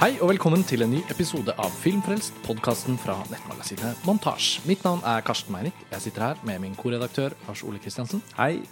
[0.00, 4.62] Hei og velkommen til en ny episode av Filmfrelst, podkasten fra nettmagasinet Montasj.
[4.64, 5.76] Mitt navn er Karsten Meinick.
[5.90, 8.22] Jeg sitter her med min korredaktør Lars Ole Kristiansen.
[8.38, 8.62] Hei.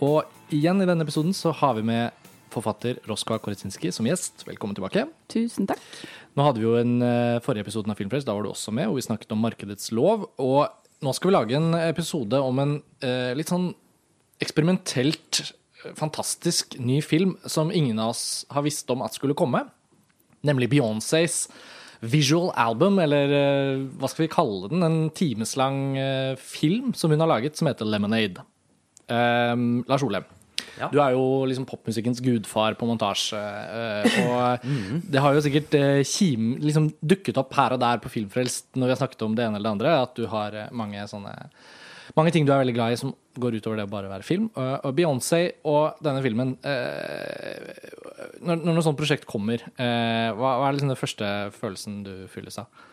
[0.00, 4.46] Og igjen i denne episoden så har vi med forfatter Roskva Koretsinski som gjest.
[4.48, 5.04] Velkommen tilbake.
[5.28, 5.84] Tusen takk.
[6.32, 8.88] Nå hadde vi jo en uh, forrige episode av Filmfrelst, da var du også med,
[8.88, 10.24] og vi snakket om markedets lov.
[10.40, 13.74] Og nå skal vi lage en episode om en eh, litt sånn
[14.40, 15.52] eksperimentelt,
[15.84, 19.68] uh, fantastisk ny film som ingen av oss har visst om at skulle komme
[20.46, 21.46] nemlig Beyoncés
[22.00, 24.84] visual album, eller uh, hva skal vi kalle den?
[24.86, 28.44] En timeslang uh, film som hun har laget, som heter Lemonade.
[29.08, 30.22] Um, Lars Ole,
[30.78, 30.90] ja.
[30.92, 33.38] du er jo liksom popmusikkens gudfar på montasje.
[33.38, 35.02] Uh, og mm.
[35.12, 35.78] det har jo sikkert
[36.08, 39.46] kim, liksom dukket opp her og der på Filmfrelst når vi har snakket om det
[39.46, 41.34] ene eller det andre, at du har mange sånne
[42.16, 44.48] mange ting du er veldig glad i som går utover det å bare være film.
[44.56, 47.88] Og Beyoncé og denne filmen eh,
[48.42, 52.12] Når, når noe sånt prosjekt kommer, eh, hva, hva, er liksom den første følelsen du
[52.32, 52.86] fylles av?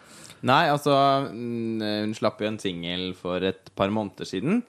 [0.45, 0.93] Nei, altså
[1.31, 4.61] mm, Hun slapp jo en singel for et par måneder siden.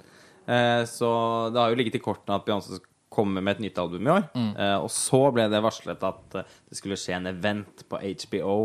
[0.46, 1.10] Eh, så
[1.52, 2.80] det har jo ligget i kortene at Beyoncé
[3.16, 4.28] kommer med et nytt album i år.
[4.36, 4.52] Mm.
[4.84, 8.56] og så ble det varslet at det skulle skje en event på HBO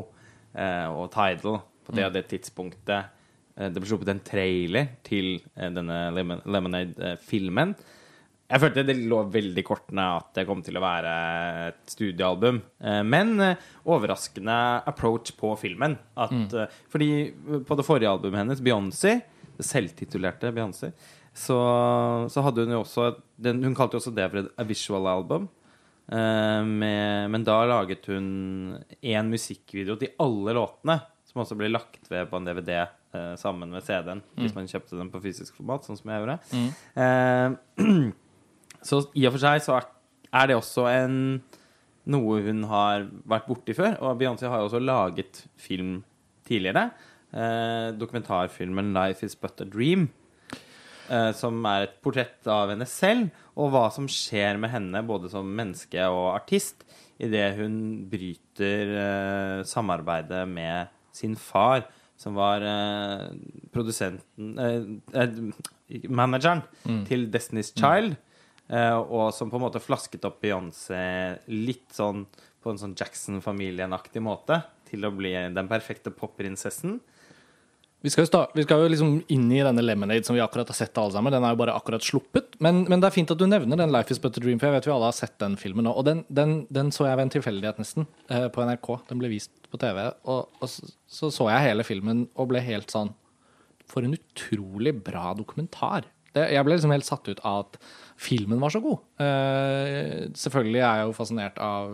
[0.52, 2.14] og Tidal på det, mm.
[2.14, 3.18] det tidspunktet.
[3.56, 7.76] Eh, det ble sluppet en trailer til eh, denne Lemonade-filmen.
[8.52, 11.12] Jeg følte det lå veldig kortene at det kom til å være
[11.70, 12.60] et studioalbum.
[12.84, 13.36] Eh, men
[13.88, 14.58] overraskende
[14.90, 15.96] approach på filmen.
[16.16, 16.78] At, mm.
[16.92, 17.12] Fordi
[17.68, 19.20] på det forrige albumet hennes, Beyoncé,
[19.58, 20.92] det selvtitulerte Beyoncé,
[21.34, 21.58] så,
[22.28, 23.08] så, hadde hun jo også
[23.40, 25.50] den, Hun kalte jo også det for et visual album.
[26.12, 28.26] Med, men da laget hun
[29.00, 30.98] én musikkvideo til alle låtene,
[31.30, 34.42] som også ble lagt ved på en DVD eh, sammen med CD-en, mm.
[34.42, 36.38] hvis man kjøpte den på fysisk format, sånn som jeg gjorde.
[36.52, 36.68] Mm.
[37.06, 38.12] Eh,
[38.90, 39.88] så i og for seg så er,
[40.42, 41.18] er det også en
[42.12, 43.96] noe hun har vært borti før.
[44.02, 46.02] Og Beyoncé har jo også laget film
[46.48, 46.90] tidligere.
[47.32, 50.10] Eh, dokumentarfilmen 'Life Is But A Dream'.
[51.12, 55.32] Eh, som er et portrett av henne selv, og hva som skjer med henne både
[55.34, 56.86] som menneske og artist
[57.22, 57.76] idet hun
[58.12, 61.84] bryter eh, samarbeidet med sin far
[62.22, 63.28] som var eh,
[63.74, 64.88] produsenten eh,
[65.20, 67.02] eh, Manageren mm.
[67.10, 68.16] til Destiny's Child.
[68.72, 71.02] Eh, og som på en måte flasket opp Beyoncé
[71.52, 72.24] litt sånn
[72.62, 77.02] på en sånn Jackson-familien-aktig måte til å bli den perfekte popprinsessen.
[78.02, 80.78] Vi skal, jo, vi skal, jo liksom inn i denne Lemonade som vi akkurat har
[80.78, 81.34] sett alle sammen.
[81.34, 82.56] Den er jo bare akkurat sluppet.
[82.58, 84.72] Men, men, det er fint at du nevner den Life Is But A Dream, for
[84.72, 85.94] jeg vet vi alle har sett den filmen nå.
[85.94, 88.90] Og den, den, den så jeg ved en tilfeldighet, nesten, eh, på NRK.
[89.12, 90.02] Den ble vist på TV.
[90.34, 93.14] Og, og så, så, så jeg hele filmen og ble helt sånn
[93.92, 96.10] For en utrolig bra dokumentar.
[96.34, 97.78] Det, jeg ble liksom helt satt ut av at
[98.22, 99.04] filmen var så god.
[99.22, 101.94] Uh, selvfølgelig er jeg jo fascinert av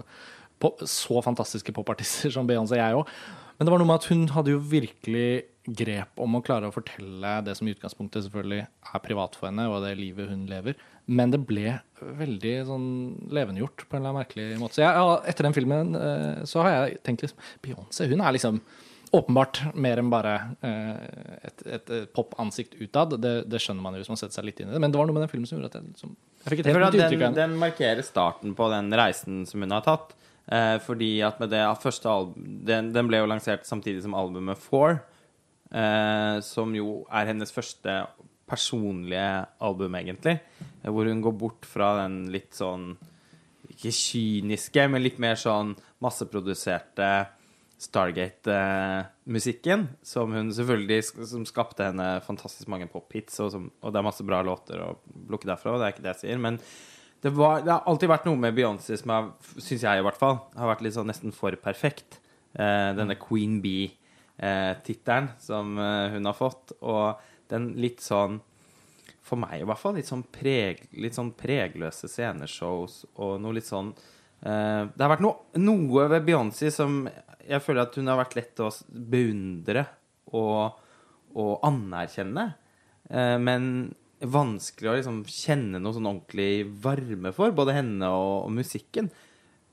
[0.62, 3.12] pop, så fantastiske popartister som Beyoncé, jeg òg.
[3.58, 5.30] Men det var noe med at hun hadde jo virkelig
[5.68, 9.66] grep om å klare å fortelle det som i utgangspunktet selvfølgelig er privat for henne,
[9.68, 10.78] og det livet hun lever.
[11.08, 12.90] Men det ble veldig sånn
[13.34, 14.78] levendegjort på en eller annen merkelig måte.
[14.78, 18.62] Så jeg, etter den filmen eh, så har jeg tenkt liksom Beyoncé, hun er liksom
[19.16, 20.34] åpenbart mer enn bare
[20.68, 20.96] eh,
[21.48, 23.16] et, et, et popansikt utad.
[23.24, 24.82] Det, det, skjønner man jo hvis man setter seg litt inn i det.
[24.84, 26.70] Men det var noe med den filmen som gjorde at jeg, liksom, jeg fikk et
[26.72, 27.24] helt nytt uttrykk.
[27.24, 27.38] Den.
[27.40, 30.17] Den markerer starten på den reisen som hun har tatt.
[30.48, 34.60] Eh, fordi at med det første album, den, den, ble jo lansert samtidig som albumet
[34.62, 35.02] Four.
[35.68, 38.06] Eh, som jo er hennes første
[38.48, 40.40] personlige album, egentlig.
[40.84, 42.98] Eh, hvor hun går bort fra den litt sånn
[43.68, 47.28] Ikke kyniske, men litt mer sånn masseproduserte
[47.78, 49.88] Stargate-musikken.
[50.02, 54.40] Som hun selvfølgelig Som skapte henne fantastisk mange pop-hits, og, og, det er masse bra
[54.46, 54.96] låter å
[55.28, 56.40] plukke derfra, og det er ikke det jeg sier.
[56.42, 56.58] Men
[57.22, 60.40] det, var, det har alltid vært noe med Beyoncé som syns jeg i hvert fall,
[60.58, 62.20] har vært litt sånn nesten for perfekt.
[62.54, 63.92] Eh, denne Queen Bee
[64.38, 66.76] eh, som eh, hun har fått.
[66.82, 67.18] Og
[67.50, 68.42] den litt sånn
[69.28, 73.68] For meg i hvert fall litt sånn, preg, litt sånn pregløse sceneshows og noe litt
[73.68, 77.06] sånn eh, Det har vært no, noe ved Beyoncé som
[77.48, 79.86] jeg føler at hun har vært lett å beundre
[80.36, 80.80] og,
[81.40, 82.50] og anerkjenne.
[83.08, 83.70] Eh, men
[84.20, 89.10] vanskelig å liksom kjenne noe sånn ordentlig varme for, både henne og, og musikken.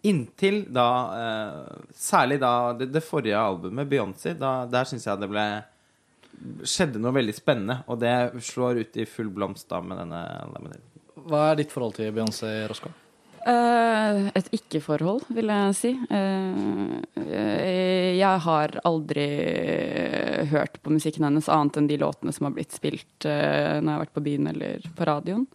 [0.05, 5.47] Inntil da eh, Særlig da det, det forrige albumet, Beyoncé, der syns jeg det ble
[6.67, 7.79] skjedde noe veldig spennende.
[7.89, 10.21] Og det slår ut i full blomst da med denne.
[11.25, 13.04] Hva er ditt forhold til Beyoncé, Roscoe?
[13.45, 15.93] Uh, et ikke-forhold, vil jeg si.
[16.09, 16.97] Uh,
[18.17, 19.27] jeg har aldri
[20.49, 23.93] hørt på musikken hennes annet enn de låtene som har blitt spilt uh, når jeg
[23.93, 25.49] har vært på byen eller på radioen.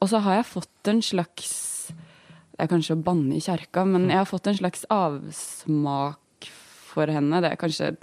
[0.00, 1.48] og så har jeg fått en slags
[1.92, 6.48] Det er kanskje å banne i kjerka, men jeg har fått en slags avsmak
[6.92, 7.40] for henne.
[7.42, 8.00] Det er kanskje et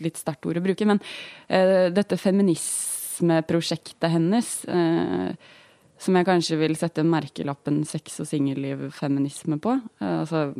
[0.00, 1.00] litt sterkt ord å bruke, men
[1.48, 5.30] eh, dette feminismeprosjektet hennes eh,
[6.00, 9.76] som jeg kanskje vil sette merkelappen sex og singelliv-feminisme på.
[10.00, 10.50] Eh, altså,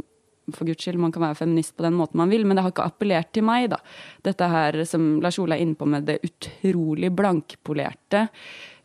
[0.54, 2.74] for guds skyld, man kan være feminist på den måten man vil, men det har
[2.74, 3.78] ikke appellert til meg, da.
[4.26, 8.26] Dette her som Lars Ola er inne på med det utrolig blankpolerte,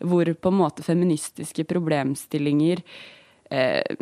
[0.06, 2.84] hvor på en måte feministiske problemstillinger
[3.52, 3.96] eh,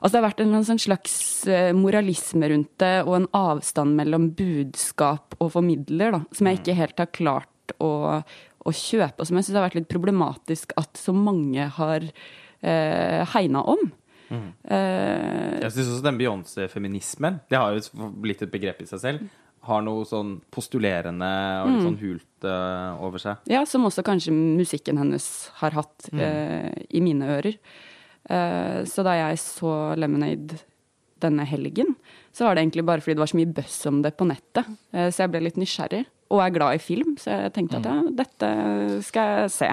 [0.00, 1.14] Altså det har vært en sånn slags
[1.48, 6.78] eh, moralisme rundt det, og en avstand mellom budskap og formidler, da, som jeg ikke
[6.78, 8.20] helt har klart å,
[8.66, 13.22] å kjøpe, og som jeg syns har vært litt problematisk at så mange har eh,
[13.34, 13.86] hegna om.
[14.30, 19.30] Eh, Jeg syns også den Beyoncé-feminismen, det har jo blitt et begrep i seg selv,
[19.66, 21.28] har noe sånn postulerende
[21.60, 23.42] og litt sånn hult uh, over seg.
[23.50, 25.26] Ja, som også kanskje musikken hennes
[25.58, 27.58] har hatt eh, i mine ører.
[28.24, 30.62] Uh, så da jeg så Lemonade
[31.20, 31.92] denne helgen,
[32.32, 34.70] så var det egentlig bare fordi det var så mye buzz om det på nettet.
[34.88, 37.98] Så jeg ble litt nysgjerrig, og er glad i film, så jeg tenkte at ja,
[38.22, 38.50] dette
[39.06, 39.70] skal jeg se.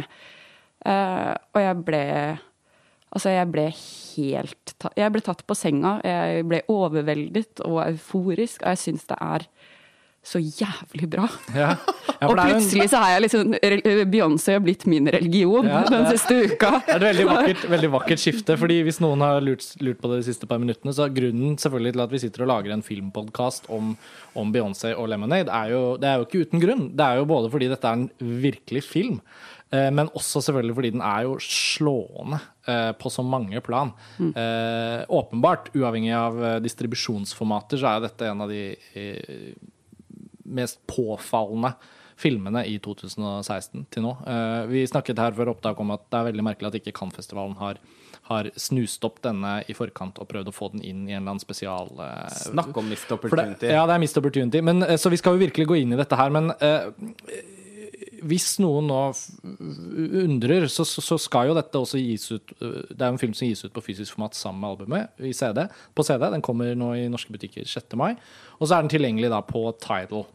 [0.86, 2.04] Uh, og jeg ble
[3.08, 5.94] Altså, jeg ble helt ta Jeg ble tatt på senga.
[6.04, 9.46] Jeg ble overveldet og euforisk, og jeg syns det er
[10.28, 11.28] så jævlig bra.
[11.56, 11.72] Ja.
[12.18, 13.54] Ja, og plutselig så er liksom
[14.12, 16.80] Beyoncé har blitt min religion Ja, den siste uka.
[16.88, 18.58] Det er et veldig vakkert, veldig vakkert skifte.
[18.60, 21.58] fordi Hvis noen har lurt, lurt på det de siste par minuttene, så er grunnen
[21.62, 23.94] selvfølgelig til at vi sitter og lager en filmpodkast om,
[24.38, 26.90] om Beyoncé og Lemonade, er jo, det er jo ikke uten grunn.
[26.98, 29.22] Det er jo både fordi dette er en virkelig film,
[29.72, 33.94] eh, men også selvfølgelig fordi den er jo slående eh, på så mange plan.
[34.20, 39.58] Eh, åpenbart, uavhengig av eh, distribusjonsformater, så er dette en av de eh,
[40.48, 41.76] mest påfallende
[42.18, 44.16] filmene i 2016 til nå.
[44.26, 47.58] Eh, vi snakket her før opptak om at det er veldig merkelig at ikke Cannes-festivalen
[47.60, 47.82] har,
[48.32, 51.36] har snust opp denne i forkant og prøvd å få den inn i en eller
[51.36, 53.68] annen spesial eh, Snakk om missed opportunity.
[53.68, 54.64] det, ja, det er missed opportunity.
[54.66, 56.34] Men, eh, så vi skal jo virkelig gå inn i dette her.
[56.34, 56.50] Men
[58.28, 59.02] hvis noen nå
[60.24, 63.62] undrer, så, så, skal jo dette også gis ut Det er en film som gis
[63.62, 66.26] ut på fysisk format sammen med albumet i CD, på CD.
[66.34, 67.94] Den kommer nå i norske butikker 6.
[68.00, 68.16] mai.
[68.58, 70.26] Og så er den tilgjengelig da på Tidal.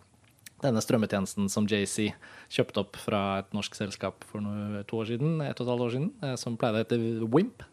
[0.63, 2.13] Denne strømmetjenesten som JC
[2.53, 5.87] kjøpte opp fra et norsk selskap for noe, to år siden, et og et halvt
[5.89, 7.01] år siden, eh, som pleide å hete
[7.33, 7.65] Wimp,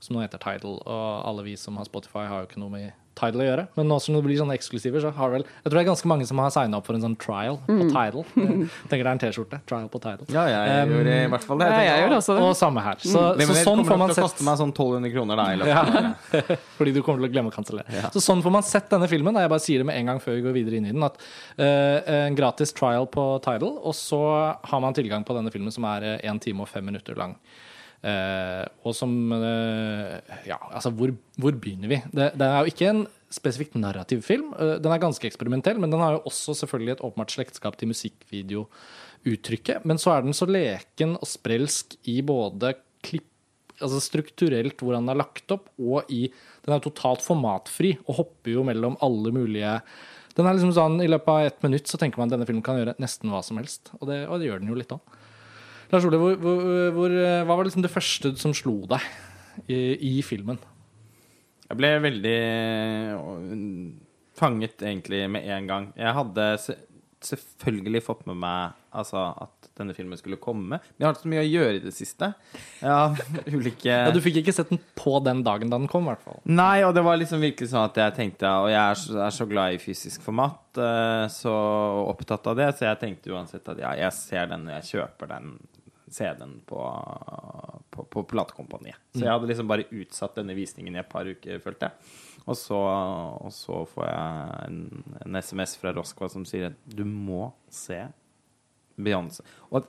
[0.00, 0.80] som nå heter Tidal.
[0.80, 3.66] Og alle vi som har Spotify, har jo ikke noe med Tidal å gjøre.
[3.78, 6.10] Men nå som det blir sånne eksklusiver, så har vel Jeg tror det er ganske
[6.10, 8.24] mange som har signa opp for en sånn trial på Tidal.
[8.38, 9.60] Jeg tenker det er en T-skjorte.
[9.68, 10.28] Trial på Tidal.
[10.34, 11.68] Ja, jeg Um, gjorde i hvert fall det.
[11.72, 12.34] Ja, jeg gjør det også.
[12.36, 12.46] det.
[12.46, 13.00] Og samme her.
[13.02, 13.42] Så, mm.
[13.48, 16.58] så sånn får man til å koste meg sånn 1200 kroner da, i løpet ja,
[16.78, 18.02] fordi du kommer til å glemme å kansellere.
[18.14, 19.36] Så sånn får man sett denne filmen.
[19.36, 19.44] Da.
[19.46, 21.06] Jeg bare sier det med en gang før vi går videre inn i den.
[21.06, 21.18] At
[21.60, 24.20] uh, En gratis trial på Tidal, og så
[24.70, 27.36] har man tilgang på denne filmen som er én time og fem minutter lang.
[27.98, 31.98] Eh, og som eh, Ja, altså, hvor, hvor begynner vi?
[32.14, 34.52] Det, det er jo ikke en spesifikt narrativ film.
[34.54, 37.90] Eh, den er ganske eksperimentell, men den har jo også selvfølgelig et åpenbart slektskap til
[37.90, 39.82] musikkvideouttrykket.
[39.88, 43.26] Men så er den så leken og sprelsk i både klipp
[43.78, 46.26] altså strukturelt hvordan den er lagt opp, og i
[46.66, 49.78] Den er totalt formatfri og hopper jo mellom alle mulige
[50.34, 52.64] Den er liksom sånn, I løpet av ett minutt så tenker man at denne filmen
[52.66, 53.90] kan gjøre nesten hva som helst.
[53.98, 55.17] Og det, og det gjør den jo litt òg.
[55.92, 56.64] Lars Ole, hvor, hvor,
[56.96, 57.14] hvor,
[57.48, 59.04] hva var liksom det første som slo deg
[59.66, 59.78] i,
[60.18, 60.60] i filmen?
[61.68, 62.36] Jeg ble veldig
[63.18, 63.56] øh,
[64.38, 65.88] fanget egentlig med en gang.
[65.98, 66.46] Jeg hadde
[67.24, 70.78] selvfølgelig fått med meg altså, at denne filmen skulle komme.
[70.78, 72.30] Men jeg har hatt så mye å gjøre i det siste.
[72.80, 73.12] Ja,
[73.56, 76.40] ulike Ja, Du fikk ikke sett den på den dagen da den kom, hvert fall.
[76.48, 79.34] Nei, og det var liksom virkelig sånn at jeg tenkte Og jeg er så, er
[79.34, 81.56] så glad i fysisk format, eh, så
[82.08, 85.52] opptatt av det, så jeg tenkte uansett at ja, jeg ser den, jeg kjøper den
[86.14, 86.80] CD-en på,
[87.90, 89.00] på, på platekompaniet.
[89.14, 92.14] Så jeg hadde liksom bare utsatt denne visningen i et par uker, følte jeg.
[92.48, 94.78] Og så, og så får jeg en,
[95.26, 98.00] en SMS fra Roskva som sier at du må se
[98.98, 99.44] Beyoncé.
[99.68, 99.84] Og,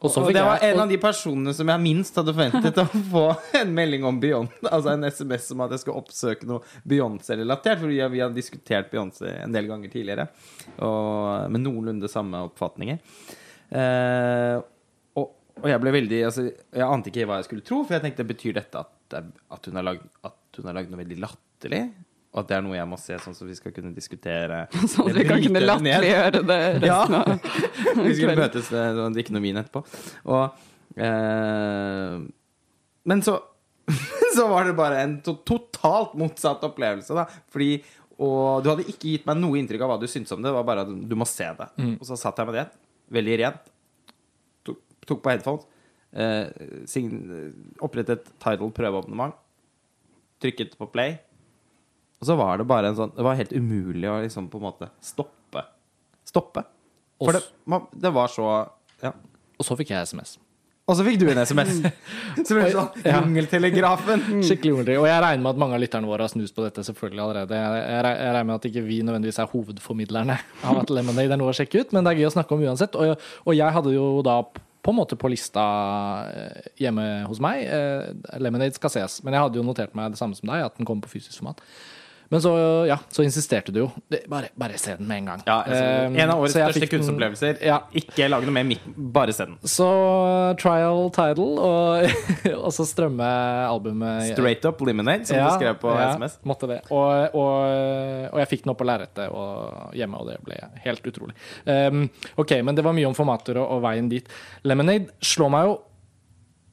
[0.00, 3.24] Og og det var en av de personene som jeg minst hadde forventet å få
[3.58, 4.62] en melding om Beyoncé.
[4.70, 7.82] Altså en SMS om at jeg skulle oppsøke noe Beyoncé-relatert.
[7.82, 10.28] For vi har, vi har diskutert Beyoncé en del ganger tidligere.
[10.78, 13.02] Og, med noenlunde samme oppfatninger.
[13.70, 14.56] Eh,
[15.62, 18.26] og, jeg ble veldig altså, Jeg ante ikke hva jeg skulle tro, for jeg tenkte
[18.28, 19.18] betyr dette at,
[19.52, 21.82] at hun har lagd at hun har lagd noe veldig latterlig?
[22.30, 24.60] Og at det er noe jeg må se, sånn som vi skal kunne diskutere
[24.92, 26.98] Sånn at vi kan kunne bryte det resten latterliggjøre det Ja.
[27.02, 29.82] resten av Vi skulle møtes eh, og drikke noe vin etterpå.
[30.30, 32.18] Og eh,
[33.10, 33.38] Men så
[34.36, 37.24] Så var det bare en to totalt motsatt opplevelse, da.
[37.50, 37.80] Fordi
[38.22, 40.50] Og du hadde ikke gitt meg noe inntrykk av hva du syntes om det.
[40.52, 41.66] Det var bare at du må se det.
[41.96, 42.66] Og så satt jeg med det.
[43.16, 43.70] Veldig rent.
[45.10, 45.66] Tok, på headphones.
[46.10, 46.46] Eh,
[46.90, 47.18] sign,
[47.86, 49.34] opprettet Tidal prøveabonnement.
[50.40, 51.18] trykket på play,
[52.20, 54.64] og så var det bare en sånn Det var helt umulig å liksom på en
[54.70, 55.62] måte stoppe.
[56.24, 56.62] Stoppe.
[57.20, 58.46] For det, man, det var så
[59.02, 59.12] Ja.
[59.60, 60.38] Og så fikk jeg SMS.
[60.88, 61.76] Og så fikk du en SMS.
[62.48, 63.20] Så er sånn Ja.
[63.20, 64.24] Jungeltelegrafen.
[64.48, 64.96] Skikkelig ordentlig.
[64.98, 67.60] Og jeg regner med at mange av lytterne våre har snust på dette selvfølgelig allerede.
[67.60, 71.36] Jeg, jeg, re- jeg regner med at ikke vi nødvendigvis er hovedformidlerne av at Lemonade
[71.36, 72.96] er noe å sjekke ut, men det er gøy å snakke om uansett.
[72.98, 74.40] Og jeg hadde jo da
[74.80, 75.62] på en måte på lista
[76.32, 78.10] eh, hjemme hos meg eh,
[78.40, 80.88] Lemonade skal ses, men jeg hadde jo notert meg det samme som deg, at den
[80.88, 81.60] kom på fysisk format.
[82.30, 82.52] Men så,
[82.86, 83.88] ja, så insisterte du jo.
[84.30, 85.40] Bare, bare se den med en gang.
[85.48, 87.58] Ja, Eh, en av årets største kunstopplevelser.
[87.66, 89.56] Ja, Ikke lag noe mer bare se den.
[89.66, 89.88] så
[90.60, 92.06] trial title, og,
[92.64, 93.26] og så strømme
[93.66, 96.38] albumet Straight Up Lemonade, som du skrev på ja, SMS.
[96.46, 96.80] Måtte det.
[96.90, 101.10] Og, og, og jeg fikk den opp på lerretet og hjemme, og det ble helt
[101.10, 101.34] utrolig.
[101.66, 102.06] Um,
[102.40, 104.30] ok, men det var mye om formater og, og veien dit.
[104.66, 105.78] Lemonade slår meg jo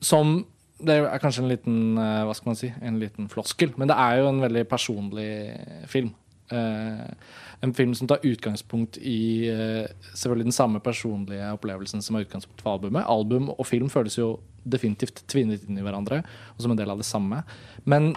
[0.06, 0.38] som
[0.78, 3.98] Det er kanskje en liten eh, hva skal man si, en liten floskel, men det
[3.98, 5.30] er jo en veldig personlig
[5.90, 6.12] film.
[6.54, 7.08] Eh,
[7.66, 12.62] en film som tar utgangspunkt i eh, selvfølgelig den samme personlige opplevelsen som er utgangspunkt
[12.62, 13.08] for albumet.
[13.10, 14.36] Album og film føles jo
[14.68, 16.22] definitivt tvinnet inn i hverandre,
[16.54, 17.42] og som en del av det samme.
[17.90, 18.12] Men,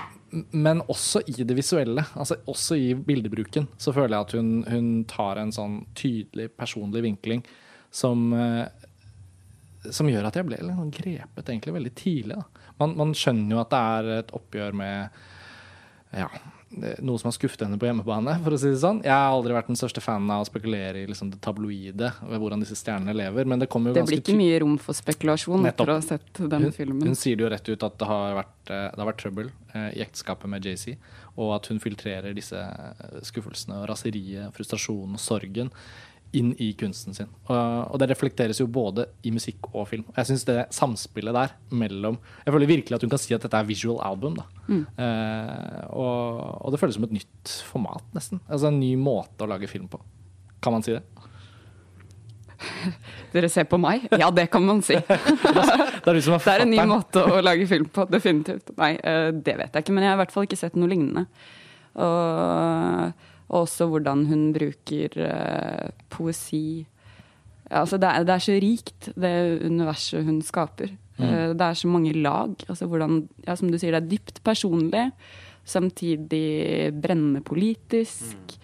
[0.52, 4.93] men også i det visuelle, altså også i bildebruken, så føler jeg at hun, hun
[5.09, 7.45] tar en sånn tydelig personlig vinkling
[7.90, 8.29] som
[9.88, 12.37] som gjør at jeg ble sånn grepet egentlig veldig tidlig.
[12.37, 12.50] Da.
[12.81, 15.21] Man, man skjønner jo at det er et oppgjør med
[16.17, 16.27] ja,
[17.03, 19.01] noe som har skuffet henne på hjemmebane, for å si det sånn.
[19.03, 22.43] Jeg har aldri vært den største fanen av å spekulere i liksom, det tabloide, ved
[22.43, 25.65] hvordan disse stjernene lever, men det kommer jo Det blir ikke mye rom for spekulasjon
[25.67, 25.83] Nettopp.
[25.83, 27.11] etter å ha sett den hun, filmen.
[27.11, 29.51] hun sier det jo rett ut at det har vært, eh, det har vært trøbbel
[29.51, 30.95] eh, i ekteskapet med JC,
[31.37, 35.75] og at hun filtrerer disse eh, skuffelsene og raseriet, frustrasjonen og sorgen
[36.37, 37.31] inn i kunsten sin.
[37.51, 40.05] Og, det reflekteres jo både i musikk og film.
[40.17, 43.59] Jeg syns det samspillet der mellom Jeg føler virkelig at hun kan si at dette
[43.59, 44.39] er visual album.
[44.39, 44.47] Da.
[44.71, 48.43] Eh, og, og det føles som et nytt format, nesten.
[48.49, 50.01] Altså en ny måte å lage film på.
[50.63, 51.03] Kan man si det?
[53.35, 54.07] Dere ser på meg?
[54.21, 54.99] Ja, det kan man si.
[56.01, 58.73] Det er er Det er en ny måte å lage film på, definitivt.
[58.79, 60.91] Nei, eh, det vet jeg ikke, men jeg har i hvert fall ikke sett noe
[60.91, 61.27] lignende.
[62.01, 66.87] Og, og også hvordan hun bruker eh, poesi
[67.71, 70.90] Altså, det er, det er så rikt, det universet hun skaper.
[71.23, 72.54] Eh, det er så mange lag.
[72.69, 75.04] Altså hvordan, ja, som du sier, det er dypt personlig,
[75.62, 78.57] samtidig brennende politisk.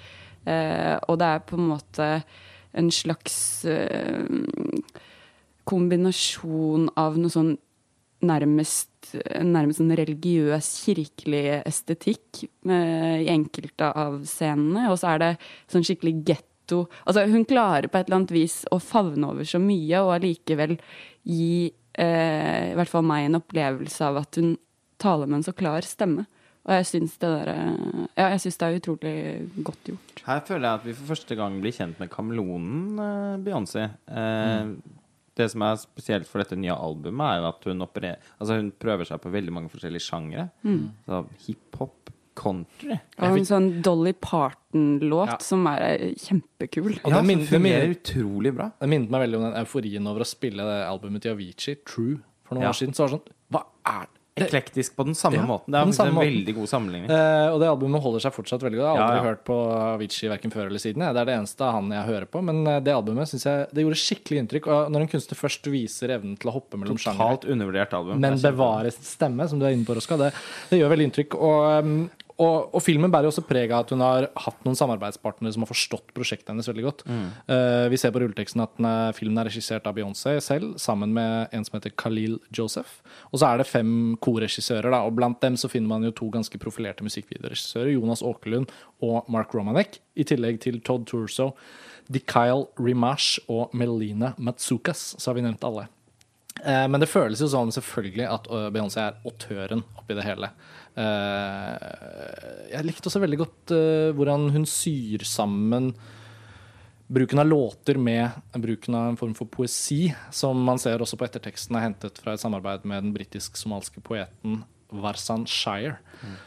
[0.47, 2.09] Eh, og det er på en måte
[2.76, 3.37] en slags
[3.71, 4.26] eh,
[5.66, 7.55] kombinasjon av noe sånn
[8.26, 9.12] nærmest,
[9.45, 14.88] nærmest en religiøs, kirkelig estetikk eh, i enkelte av scenene.
[14.92, 15.33] Og så er det
[15.73, 19.61] sånn skikkelig getto Altså, hun klarer på et eller annet vis å favne over så
[19.62, 20.73] mye, og allikevel
[21.23, 24.56] gi eh, i hvert fall meg en opplevelse av at hun
[24.99, 26.26] taler med en så klar stemme.
[26.66, 29.16] Og jeg syns det der eh, Ja, jeg syns det er utrolig
[29.66, 30.23] godt gjort.
[30.26, 33.87] Her føler jeg at vi for første gang blir kjent med kameleonen eh, Beyoncé.
[34.11, 34.73] Eh,
[35.37, 39.05] Det som er spesielt for dette nye albumet, er at hun, operer, altså hun prøver
[39.09, 40.49] seg på veldig mange forskjellige sjangre.
[41.05, 45.37] Så Hiphop, country Og en sånn Dolly Parton-låt Ja.
[45.40, 46.99] som er eh, kjempekul.
[47.05, 48.71] Og Ja, det fungerer utrolig bra.
[48.81, 52.19] Det minnet meg veldig om den euforien over å spille det albumet til Avicii, True,
[52.45, 52.69] for noen Ja.
[52.71, 52.95] år siden.
[52.95, 54.16] Så var det sånn Hva er det?
[54.37, 55.73] Eklektisk på den samme Ja, måten.
[55.73, 56.28] Det er samme en måten.
[56.28, 57.11] veldig god sammenligning.
[57.11, 58.88] Eh, og det albumet holder seg fortsatt veldig godt.
[58.90, 59.31] Jeg har aldri ja.
[59.31, 59.57] hørt på
[59.97, 61.00] Avicii verken før eller siden.
[61.07, 61.14] jeg.
[61.16, 62.43] Det er det eneste av han jeg hører på.
[62.45, 64.69] Men eh, det albumet synes jeg det gjorde skikkelig inntrykk.
[64.69, 68.21] Og når en kunstner først viser evnen til å hoppe mellom sjangere, Totalt undervurdert album.
[68.21, 70.33] men bevare sin stemme, som du er inne på, Roska, det,
[70.69, 71.38] det gjør veldig inntrykk.
[71.40, 72.11] Og, um,
[72.43, 75.71] og, og filmen bærer også preg av at hun har hatt noen samarbeidspartnere som har
[75.71, 77.05] forstått prosjektet hennes veldig godt.
[77.09, 81.49] Eh, vi ser på rulleteksten at er, filmen er regissert av Beyoncé selv, sammen med
[81.57, 82.99] en som heter Khalil Joseph.
[83.33, 83.90] Og så er det fem
[84.21, 88.69] korregissører, da, og blant dem så finner man jo to ganske profilerte musikkvideoregissører, Jonas Åkerlund
[89.07, 91.55] og Mark Romanek, i tillegg til Todd Turso,
[92.12, 95.88] Dikyle Rimash og Melina Matsukas, så har vi nevnt alle.
[96.64, 100.50] Eh, Men det føles jo som selvfølgelig at øh, Beyoncé er autøren oppi det hele.
[100.97, 105.91] Eh, Jeg likte også veldig godt øh, hvordan hun syr sammen
[107.07, 111.29] bruken av låter med bruken av en form for poesi, som man ser også på
[111.29, 115.97] etterteksten er hentet fra et samarbeid med den britisk-somalske poeten Warsan Shire.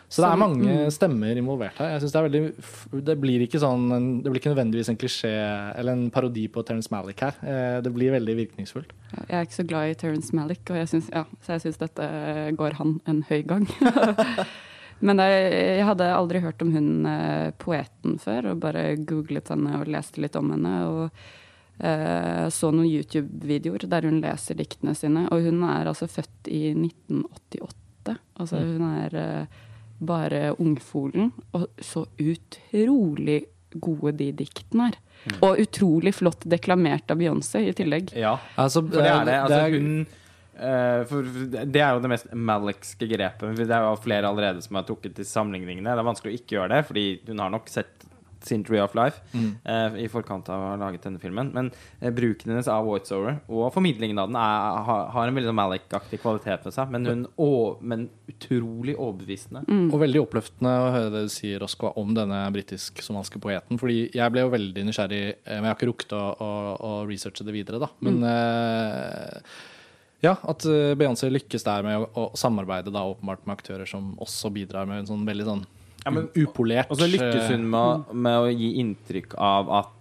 [0.10, 1.92] Så det er mange stemmer involvert her.
[1.94, 3.84] Jeg synes Det er veldig Det blir ikke sånn
[4.24, 5.34] Det blir ikke nødvendigvis en klisjé
[5.78, 7.36] eller en parodi på Terence Malick her.
[7.44, 8.96] Eh, Det blir veldig virkningsfullt.
[9.28, 11.78] Jeg er ikke så glad i Terence Malick, og jeg synes, ja, så jeg syns
[11.84, 12.10] dette
[12.58, 13.68] går han en høy gang.
[15.06, 19.78] Men jeg, jeg hadde aldri hørt om hun eh, poeten før, og bare googlet henne
[19.80, 20.74] og leste litt om henne.
[20.90, 21.06] Og
[21.80, 25.28] eh, så noen YouTube-videoer der hun leser diktene sine.
[25.32, 27.79] Og hun er altså født i 1988.
[28.40, 29.60] Altså hun er eh,
[30.00, 31.32] bare ungfolen.
[31.54, 33.42] Og så utrolig
[33.80, 34.98] gode de diktene er.
[35.44, 38.14] Og utrolig flott deklamert av Beyoncé i tillegg.
[38.18, 39.38] Ja, Altså, for det er det.
[39.44, 40.08] Altså, er- hun
[40.60, 41.24] eh, for
[41.66, 43.56] Det er jo det mest Malikske grepet.
[43.60, 45.92] Det er jo flere allerede som har trukket til sammenligningene.
[45.92, 47.99] Det er vanskelig å ikke gjøre det, fordi hun har nok sett
[48.46, 51.52] sin Tree of Life eh, i forkant av å ha laget denne filmen.
[51.56, 55.56] Men eh, bruken hennes av voiceover og formidlingen av den er, har, har en veldig
[55.60, 56.94] Malik-aktig kvalitet med seg.
[56.94, 57.50] Men, hun, å,
[57.82, 59.66] men utrolig overbevisende.
[59.90, 63.82] Og veldig oppløftende å høre det du sier, Oskar, om denne britisk-somaliske poeten.
[63.82, 66.94] Fordi jeg ble jo veldig nysgjerrig, eh, men jeg har ikke rukket å, å, å
[67.10, 67.92] researche det videre, da.
[68.06, 69.60] Men eh,
[70.24, 74.14] ja, at eh, Beyoncé lykkes der med å, å samarbeide da åpenbart med aktører som
[74.20, 75.68] også bidrar med en sånn veldig sånn
[76.06, 79.96] Ja, men- upolert Og så lykkes hun eh, med, med å gi inntrykk av at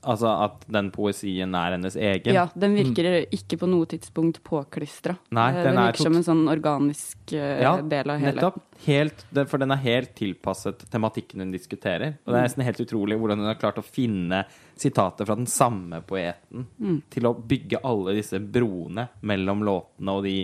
[0.00, 2.32] Altså at den poesien er hennes egen.
[2.32, 5.12] Ja, den virker ikke på noe tidspunkt påklistra.
[5.12, 8.32] Eh, den den er virker som en sånn organisk eh, Ja, del av hele.
[8.38, 8.62] Nettopp.
[8.86, 12.16] Helt, for den er helt tilpasset tematikken hun diskuterer.
[12.24, 14.46] Og det er nesten helt utrolig hvordan hun har klart å finne
[14.80, 16.64] sitater fra den samme poeten
[17.12, 20.38] til å bygge alle disse broene mellom låtene og de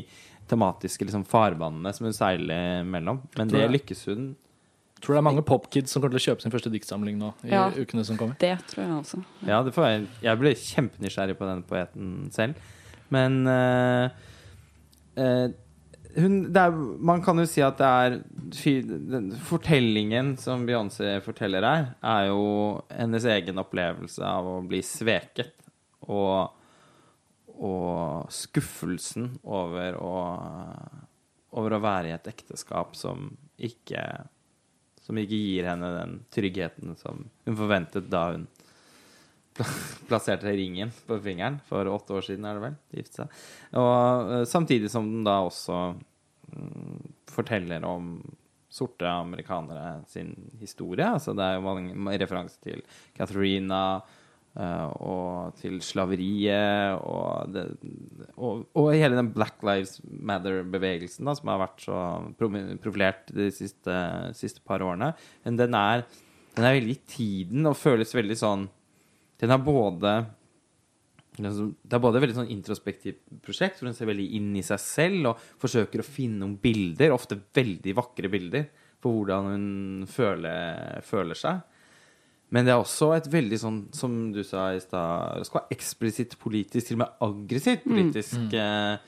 [0.53, 3.25] tematiske liksom, farvannene som hun seiler mellom.
[3.41, 4.35] Men det lykkes hun
[5.07, 7.53] Tror det er mange popkids som kommer til å kjøpe sin første diktsamling nå i
[7.53, 7.69] Ja.
[7.71, 8.35] ukene som kommer.
[8.43, 9.21] Det tror jeg også.
[9.47, 10.09] Ja, det får jeg.
[10.27, 12.59] Jeg ble kjempenysgjerrig på denne poeten selv.
[13.15, 14.11] Men uh,
[15.15, 15.47] uh,
[16.19, 18.19] hun, det er, Man kan jo si at det er
[19.15, 25.55] den Fortellingen som Beyoncé forteller her, er jo hennes egen opplevelse av å bli sveket.
[26.03, 26.51] Og,
[27.55, 30.15] og skuffelsen over å,
[31.55, 34.03] over å være i et ekteskap som ikke
[35.07, 38.49] Som ikke gir henne den tryggheten som hun forventet da hun
[40.09, 42.75] plasserte ringen på fingeren for åtte år siden, er det vel?
[42.99, 43.39] gifte seg.
[43.79, 46.99] Og eh, samtidig som den da også mm,
[47.33, 48.19] forteller om
[48.77, 51.07] sorte amerikanere sin historie.
[51.07, 52.83] Altså det er jo mange referanser til
[53.17, 54.16] Catharina eh,
[54.57, 57.67] og til slaveriet og, det,
[58.37, 61.99] og, og hele den Black Lives Matter-bevegelsen som har vært så
[62.41, 63.99] profilert de siste,
[64.39, 65.13] siste par årene.
[65.45, 66.07] Men den er,
[66.57, 68.67] den er veldig i tiden og føles veldig sånn
[69.41, 70.13] den er både
[71.37, 74.65] liksom, Det er både et veldig sånn introspektivt prosjekt, hvor hun ser veldig inn i
[74.65, 78.69] seg selv og forsøker å finne noen bilder, ofte veldig vakre bilder,
[79.03, 79.67] for hvordan hun
[80.09, 81.61] føler, føler seg.
[82.55, 85.75] Men det er også et veldig sånn, som du sa i stad, det skal være
[85.77, 88.99] eksplisitt politisk, til og med aggressivt politisk Mm.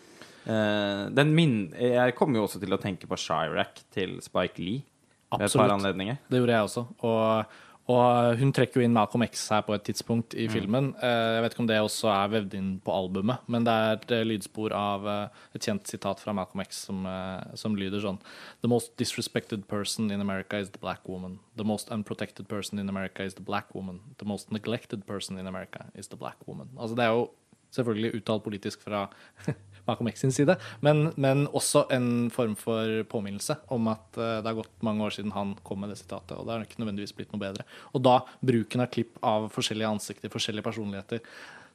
[0.49, 4.83] eh, den min, Jeg kommer jo også til å tenke på Chirac til Spike Lee
[5.31, 5.73] ved et par Absolutt.
[5.77, 6.17] anledninger.
[6.31, 6.87] Det gjorde jeg også.
[7.05, 7.47] Og,
[7.89, 10.41] og hun trekker jo inn Malcolm X her på et tidspunkt Mm.
[10.45, 10.89] i filmen.
[11.01, 13.93] Eh, Jeg vet ikke om det også er vevd inn på albumet, men det er
[13.97, 18.01] et eh, lydspor av eh, et kjent sitat fra Malcolm X som, eh, som lyder
[18.05, 18.19] sånn
[18.63, 21.39] The most disrespected person in America is the black woman.
[21.57, 24.01] The most unprotected person in America is the black woman.
[24.19, 26.69] The most neglected person in America is the black woman.
[26.79, 27.31] Altså det er jo
[27.71, 29.09] selvfølgelig uttalt politisk fra
[29.89, 34.51] Malcolm X sin side, men, men også en form for påminnelse om at eh, det
[34.51, 37.15] har gått mange år siden han kom med det sitatet, og det har ikke nødvendigvis
[37.17, 37.67] blitt noe bedre.
[37.97, 41.23] Og da bruken av klipp av forskjellige ansikter, forskjellige personligheter.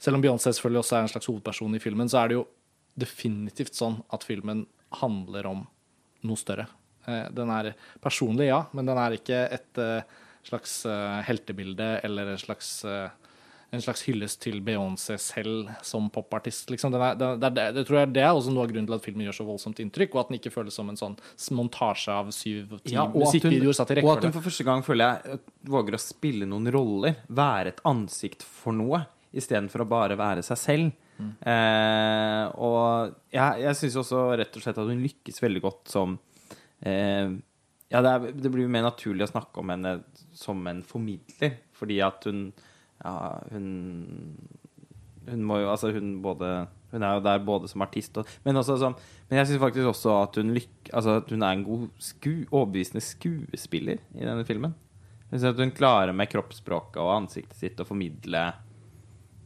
[0.03, 2.45] Selv om Beyoncé selvfølgelig også er en slags hovedperson i filmen, så er det jo
[2.99, 4.67] definitivt sånn at filmen
[5.01, 5.65] handler om
[6.27, 6.67] noe større.
[7.07, 7.73] Eh, Den er
[8.03, 10.81] personlig, ja, men den er ikke et eh, slags
[11.23, 12.81] heltebilde eller en slags
[13.73, 16.69] en slags hyllest til Beyoncé selv som popartist.
[16.69, 16.93] Liksom.
[16.93, 19.05] Den er, det, det, det, tror jeg det er også noe av grunnen til at
[19.05, 21.15] filmen gjør så voldsomt inntrykk, og at den ikke føles som en sånn
[21.57, 25.23] montasje av syv ti Ja, musikkvideoer satt i Og at hun for første gang føler
[25.23, 25.39] jeg
[25.73, 27.17] våger å spille noen roller.
[27.33, 29.01] Være et ansikt for noe,
[29.33, 30.99] istedenfor å bare være seg selv.
[31.23, 36.15] Eh, og jeg, jeg syns også rett og slett at hun lykkes veldig godt som
[36.81, 37.29] eh,
[37.93, 39.93] Ja, det, er, det blir mer naturlig å snakke om henne
[40.35, 42.47] som en formidler, fordi at hun
[43.03, 43.15] Ja,
[43.51, 43.67] hun
[45.29, 46.49] hun må jo, altså hun både
[46.91, 48.95] Hun er jo der både som artist og Men, også som,
[49.29, 52.43] men jeg syns faktisk også at hun, lyk, altså at hun er en god sku,
[52.51, 54.75] overbevisende skuespiller i denne filmen.
[55.31, 58.43] Jeg synes at hun klarer med kroppsspråket og ansiktet sitt å formidle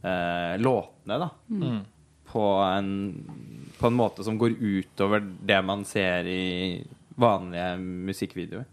[0.02, 1.30] eh, låtene, da.
[1.48, 1.80] Mm.
[2.28, 2.92] På, en,
[3.78, 6.44] på en måte som går utover det man ser i
[7.16, 8.68] vanlige musikkvideoer.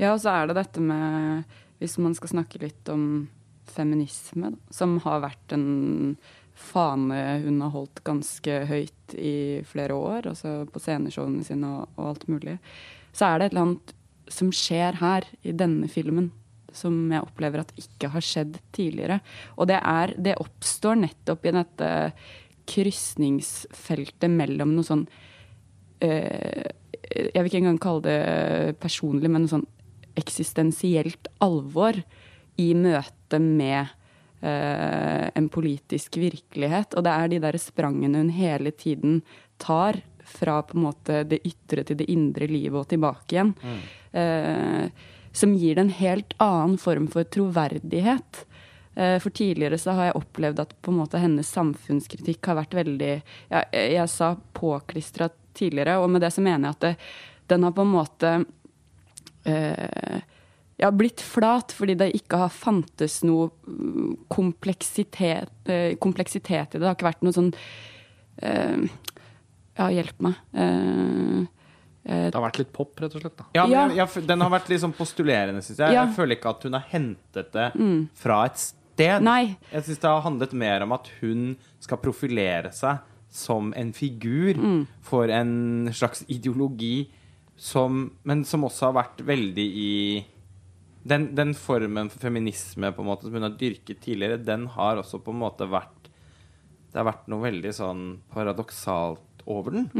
[0.00, 1.44] Ja, og så er det dette med
[1.76, 3.26] Hvis man skal snakke litt om
[3.72, 6.16] feminisme, som har vært en
[6.56, 12.14] fane hun har holdt ganske høyt i flere år, altså på sceneshowene sine og, og
[12.14, 12.56] alt mulig,
[13.16, 13.94] så er det et eller annet
[14.32, 16.30] som skjer her i denne filmen
[16.76, 19.20] som jeg opplever at ikke har skjedd tidligere.
[19.56, 21.90] Og det, er, det oppstår nettopp i dette
[22.66, 25.04] krysningsfeltet mellom noe sånn
[26.02, 26.66] eh,
[27.06, 29.68] Jeg vil ikke engang kalle det personlig, men noe sånn
[30.16, 31.98] eksistensielt alvor
[32.56, 33.86] i møte med
[34.40, 36.96] eh, en politisk virkelighet.
[36.96, 39.22] Og det er de der sprangene hun hele tiden
[39.62, 43.54] tar fra på en måte det ytre til det indre livet og tilbake igjen.
[44.16, 44.88] Eh,
[45.36, 48.44] som gir det en helt annen form for troverdighet.
[48.96, 52.74] Eh, For tidligere så har jeg opplevd at på en måte hennes samfunnskritikk har vært
[52.78, 53.12] veldig
[53.50, 56.94] ja, Jeg, jeg sa påklistra tidligere, og med det så mener jeg at det,
[57.52, 58.32] den har på en måte
[59.44, 60.20] eh,
[60.78, 66.82] ja, blitt flat fordi det ikke har fantes noe mm, kompleksitet, eh, kompleksitet i det.
[66.82, 67.52] Det har ikke vært noe sånn
[68.42, 68.86] eh,
[69.76, 70.34] Ja, hjelp meg.
[70.56, 71.40] Eh,
[72.08, 73.36] eh, Det har vært litt pop, rett og slett.
[73.36, 73.86] da Ja, Ja.
[73.88, 75.92] jeg, jeg, Den har vært litt sånn postulerende, syns jeg.
[75.96, 76.04] Ja.
[76.06, 77.68] Jeg føler ikke at hun har hentet det
[78.14, 79.22] fra et sted.
[79.22, 79.56] Nei.
[79.72, 82.98] Jeg syns det har handlet mer om at hun skal profilere seg
[83.36, 84.56] som en figur
[85.04, 87.08] for en slags ideologi
[87.56, 90.24] som Men som også har vært veldig i
[91.06, 95.00] den, den formen for feminisme på en måte som hun har dyrket tidligere, den har
[95.00, 96.10] også på en måte vært
[96.90, 99.90] Det har vært noe veldig sånn paradoksalt over den.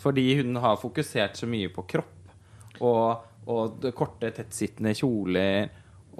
[0.00, 5.68] Fordi hun har fokusert så mye på kropp og, og det korte, tettsittende kjoler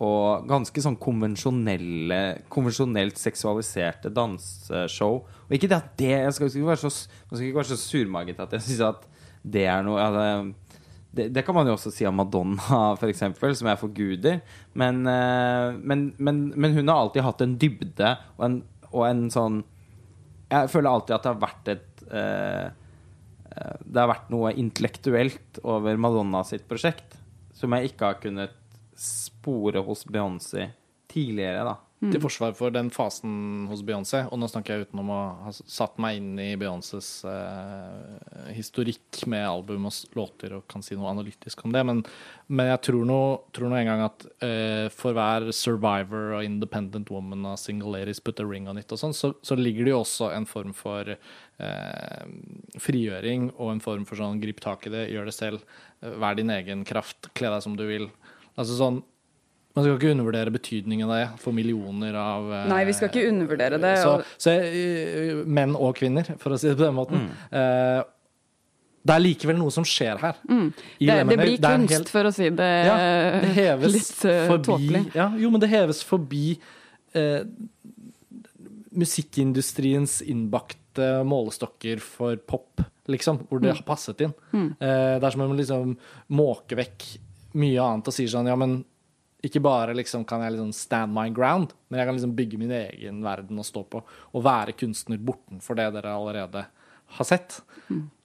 [0.00, 2.20] og ganske sånn konvensjonelle
[2.52, 5.18] Konvensjonelt seksualiserte danseshow.
[5.48, 8.44] Og ikke det at det Jeg skal ikke være så, skal ikke være så surmaget
[8.44, 9.08] at jeg syns at
[9.40, 10.69] det er noe ja, det,
[11.10, 14.40] det, det kan man jo også si om Madonna, for eksempel, som jeg forguder.
[14.78, 19.26] Men, eh, men, men, men hun har alltid hatt en dybde og en, og en
[19.30, 19.60] sånn
[20.50, 22.64] Jeg føler alltid at det har vært et eh,
[23.54, 27.18] eh, Det har vært noe intellektuelt over Madonna sitt prosjekt
[27.54, 28.56] som jeg ikke har kunnet
[28.96, 30.70] spore hos Beyoncé
[31.10, 31.74] tidligere, da.
[32.00, 35.98] Til forsvar for den fasen hos Beyoncé, og nå snakker jeg utenom å ha satt
[36.00, 41.60] meg inn i Beyoncés eh, historikk med album og låter og kan si noe analytisk
[41.66, 42.00] om det, men,
[42.48, 43.18] men jeg tror nå,
[43.52, 48.22] tror nå en gang at eh, for hver survivor og independent woman og single ladies
[48.24, 50.72] put a ring on it og sånn, så, så ligger det jo også en form
[50.72, 52.26] for eh,
[52.80, 55.68] frigjøring og en form for sånn grip tak i det, gjør det selv,
[56.00, 58.08] eh, vær din egen kraft, kle deg som du vil.
[58.56, 59.04] Altså sånn
[59.76, 63.28] man skal ikke undervurdere betydningen av det for millioner av eh, Nei, vi skal ikke
[63.30, 63.92] undervurdere det.
[64.02, 67.28] så, Og, så eh, menn og kvinner, for å si det på den måten.
[67.54, 68.00] Eh,
[69.00, 70.36] det er likevel noe som skjer her.
[70.50, 70.66] Mm.
[71.00, 72.96] det, det blir kunst, helt- for å si det, ja,
[73.40, 75.04] det heves litt uh, forbi tåpelig.
[75.16, 76.42] ja, Jo, men det heves forbi
[77.16, 77.46] eh,
[78.90, 83.62] musikkindustriens innbakte målestokker for pop, liksom, hvor Mm.
[83.62, 84.34] det har passet inn.
[84.52, 85.96] Eh, det er som om man liksom
[86.28, 87.06] måker vekk
[87.54, 88.84] mye annet og sier sånn Ja, men
[89.46, 92.74] ikke bare liksom kan jeg liksom stand my ground, men jeg kan liksom bygge min
[92.76, 94.02] egen verden å stå på.
[94.36, 96.66] Og være kunstner bortenfor det dere allerede
[97.16, 97.60] har sett.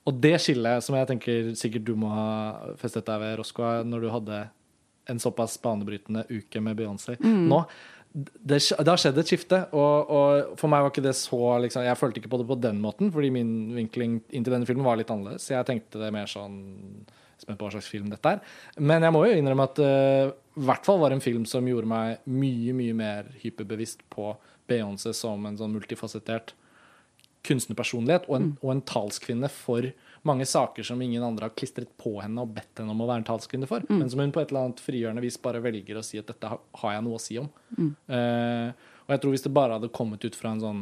[0.05, 2.29] Og det skillet som jeg tenker sikkert du må ha
[2.81, 4.43] festet deg ved, Roscoe, når du hadde
[5.09, 7.61] en såpass banebrytende uke med Beyoncé nå.
[8.15, 11.83] Det, det har skjedd et skifte, og, og for meg var ikke det så liksom,
[11.83, 14.95] Jeg følte ikke på det på den måten, fordi min vinkling inntil denne filmen var
[14.95, 15.49] litt annerledes.
[15.51, 16.55] Jeg tenkte det mer sånn
[17.41, 18.43] Spent på hva slags film dette er.
[18.79, 19.93] Men jeg må jo innrømme at det
[20.55, 24.31] i hvert fall var en film som gjorde meg mye, mye mer hyperbevisst på
[24.69, 26.55] Beyoncé som en sånn multifasettert
[27.45, 29.85] kunstnerpersonlighet og en, og en talskvinne for
[30.25, 33.21] mange saker som ingen andre har klistret på henne og bedt henne om å være
[33.21, 36.05] en talskvinne for, men som hun på et eller annet frigjørende vis bare velger å
[36.05, 36.63] si at dette har,
[36.95, 37.51] jeg noe å si om.
[38.09, 38.71] Eh,
[39.05, 40.81] og jeg tror hvis det bare hadde kommet ut fra en sånn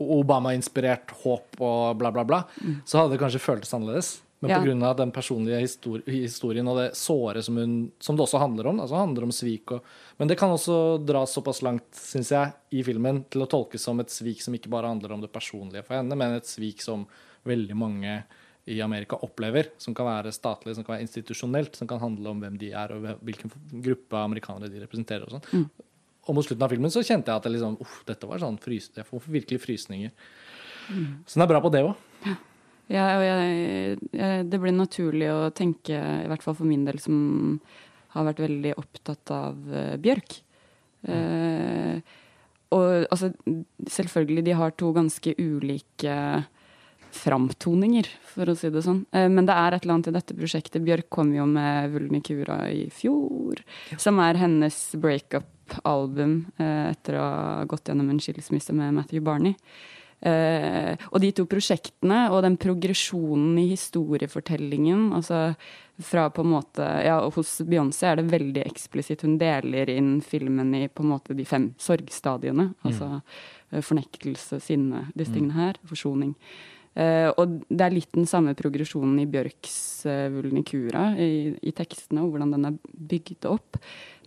[0.00, 2.42] Obama-inspirert håp og bla, bla, bla,
[2.84, 4.20] så hadde det kanskje føltes annerledes.
[4.44, 4.58] Men Ja.
[4.58, 5.62] på grunn av den personlige
[6.04, 9.72] historien og det såret som, hun, som det også handler om, altså handler om svik
[9.72, 9.82] og
[10.18, 13.98] Men det kan også dras såpass langt, syns jeg, i filmen til å tolkes som
[14.00, 17.06] et svik som ikke bare handler om det personlige for henne, men et svik som
[17.44, 18.24] veldig mange
[18.66, 22.40] i Amerika opplever, som kan være statlig, som kan være institusjonelt, som kan handle om
[22.40, 23.50] hvem de er og hvilken
[23.82, 25.24] gruppe amerikanere de representerer.
[25.24, 25.66] Og sånn.
[26.24, 28.56] Og mot slutten av filmen så kjente jeg at jeg liksom, uff, dette var sånn
[28.62, 30.12] frys jeg får virkelig frysninger.
[31.26, 31.94] Så den er bra på det òg.
[32.92, 36.98] Ja, og jeg, jeg, det blir naturlig å tenke, i hvert fall for min del,
[37.00, 37.16] som
[38.14, 40.36] har vært veldig opptatt av uh, Bjørk.
[41.08, 41.96] Uh,
[42.74, 43.32] og altså,
[43.88, 46.18] selvfølgelig, de har to ganske ulike
[47.14, 49.02] framtoninger, for å si det sånn.
[49.16, 50.84] Uh, men det er et eller annet i dette prosjektet.
[50.84, 53.64] Bjørk kom jo med Vulnikura i fjor,
[53.96, 59.54] som er hennes breakup-album eh, etter å ha gått gjennom en skilsmisse med Matthew Barney.
[60.24, 65.50] Eh, og de to prosjektene og den progresjonen i historiefortellingen altså
[66.00, 69.22] fra på en måte, ja, Hos Beyoncé er det veldig eksplisitt.
[69.26, 72.70] Hun deler inn filmen i på en måte de fem sorgstadiene.
[72.88, 73.10] Altså
[73.70, 75.78] eh, fornektelse, sinne, disse tingene her.
[75.90, 76.32] Forsoning.
[76.94, 79.76] Eh, og det er litt den samme progresjonen i Bjørks
[80.06, 82.78] uh, Vulnikura, i, i, tekstene, og hvordan den er
[83.10, 83.80] bygd opp.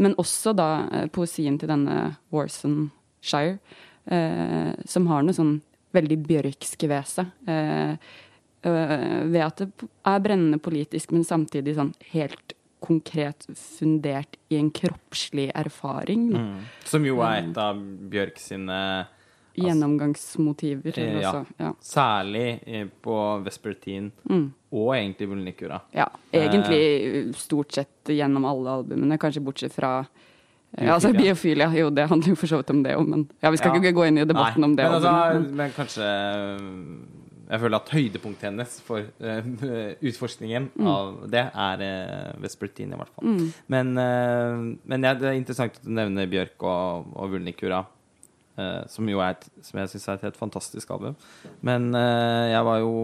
[0.04, 2.90] Men også da eh, poesien til denne Warson
[3.24, 3.58] Shire,
[4.12, 5.58] eh, som har noe sånn
[5.96, 7.30] veldig bjørksk ved seg.
[8.68, 12.54] Ved at det er brennende politisk, men samtidig sånn helt
[12.84, 16.28] konkret fundert i en kroppslig erfaring.
[16.36, 16.66] Mm.
[16.86, 17.80] Som jo er et av
[18.12, 18.80] Bjørk sine
[19.58, 21.00] Gjennomgangsmotiver.
[21.00, 21.32] Eh, ja.
[21.32, 21.74] Også, ja.
[21.82, 24.46] Særlig eh, på Vespertine mm.
[24.72, 25.82] og egentlig Vulnicura.
[25.96, 27.34] Ja, egentlig eh.
[27.36, 30.94] stort sett gjennom alle albumene, kanskje bortsett fra Biofilia.
[30.94, 33.60] Altså Biofilia, jo det handler jo for så vidt om det òg, men ja, vi
[33.62, 33.80] skal ja.
[33.82, 34.90] ikke gå inn i debatten Nei, om det.
[34.90, 36.10] Men, altså, men kanskje
[37.48, 39.52] jeg føler at høydepunktet hennes for uh,
[40.10, 40.88] utforskningen mm.
[40.92, 43.30] av det er uh, Vespertine, i hvert fall.
[43.30, 43.54] Mm.
[43.72, 47.86] Men, uh, men ja, det er interessant at du nevner Bjørk og, og Vulnicura.
[48.58, 51.14] Uh, som jo er et, som jeg syns er et helt fantastisk album.
[51.66, 52.96] Men uh, jeg var jo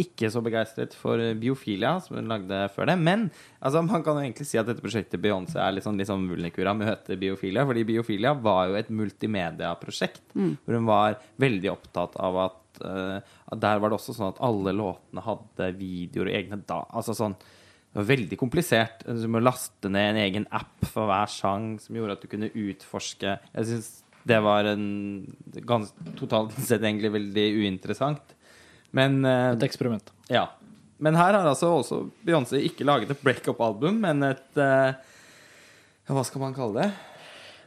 [0.00, 2.96] ikke så begeistret for Biofilia, som hun lagde før det.
[3.00, 3.26] Men
[3.58, 6.28] altså, man kan jo egentlig si at dette prosjektet Beyoncé er litt sånn, litt sånn
[6.30, 7.64] Vulnikura møter Biofilia.
[7.68, 10.54] Fordi Biofilia var jo et multimediaprosjekt mm.
[10.62, 14.76] hvor hun var veldig opptatt av at uh, Der var det også sånn at alle
[14.76, 16.82] låtene hadde videoer og egne da...
[16.92, 17.38] Altså sånn
[17.96, 19.06] det var veldig komplisert.
[19.08, 22.50] Du må laste ned en egen app for hver sang som gjorde at du kunne
[22.52, 23.86] utforske Jeg synes
[24.26, 24.86] det var en
[25.52, 28.34] gans, totalt sett egentlig veldig uinteressant.
[28.96, 30.12] Men uh, Et eksperiment.
[30.32, 30.48] Ja.
[30.98, 34.96] Men her har altså også Beyoncé ikke laget et breakup-album, men et uh,
[36.08, 36.88] Hva skal man kalle det?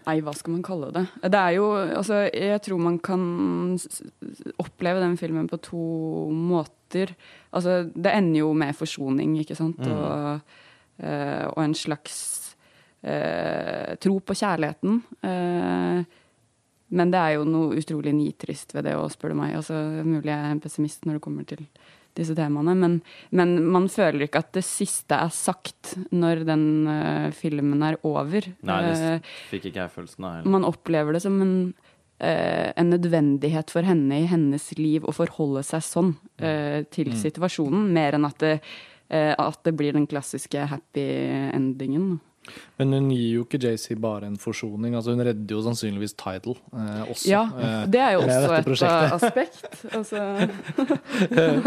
[0.08, 1.06] Nei, hva skal man kalle det?
[1.22, 3.24] Det er jo Altså, jeg tror man kan
[4.60, 5.88] oppleve den filmen på to
[6.34, 7.14] måter.
[7.54, 9.80] Altså, det ender jo med forsoning, ikke sant?
[9.80, 9.92] Mm.
[9.94, 10.56] Og,
[11.06, 12.20] uh, og, en slags
[13.00, 14.98] tro på kjærligheten.
[15.24, 16.02] Uh,
[16.90, 19.56] men det er jo noe utrolig nitrist ved det òg, spør du meg.
[19.60, 21.66] Altså, mulig jeg er en pessimist når det kommer til
[22.18, 22.98] disse temaene, men,
[23.36, 28.50] men, man føler ikke at det siste er sagt når den uh, filmen er over.
[28.66, 30.54] Nei, det uh, fikk ikke jeg følelsen av heller.
[30.58, 31.56] Man opplever det som en,
[32.24, 37.20] uh, en nødvendighet for henne i hennes liv å forholde seg sånn til mm.
[37.20, 38.56] situasjonen, mer enn at det,
[39.12, 41.04] at det blir den klassiske happy
[41.52, 42.20] endingen.
[42.80, 44.96] Men hun gir jo ikke JC bare en forsoning.
[44.96, 47.28] altså Hun redder jo sannsynligvis Tidal eh, også.
[47.28, 49.16] Ja, eh, det er jo også et prosjektet.
[49.18, 49.66] aspekt.
[49.98, 50.22] Altså.
[51.40, 51.58] jeg,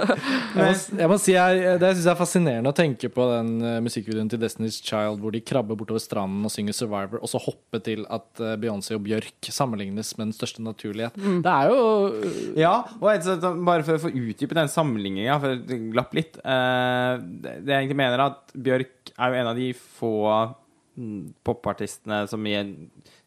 [0.57, 0.71] må,
[1.03, 4.31] jeg, må, si jeg, Det syns jeg er fascinerende å tenke på den uh, musikkvideoen
[4.33, 8.07] til Destiny's Child hvor de krabber bortover stranden og synger 'Survivor', og så hoppe til
[8.09, 11.17] at uh, Beyoncé og Bjørk sammenlignes med den største naturlighet.
[11.21, 11.43] Mm.
[11.45, 15.81] Det er jo uh, Ja, og bare for å få utdype den sammenligninga, for det
[15.93, 19.71] glapp litt uh, Det jeg egentlig mener, er at Bjørk er jo en av de
[19.77, 20.17] få
[21.45, 22.73] popartistene som i en,